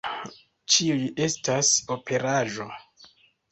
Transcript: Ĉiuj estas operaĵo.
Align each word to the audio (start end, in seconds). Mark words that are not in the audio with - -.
Ĉiuj 0.75 1.03
estas 1.27 1.71
operaĵo. 1.99 2.69